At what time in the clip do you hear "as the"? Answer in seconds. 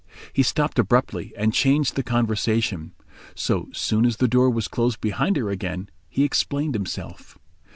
4.07-4.27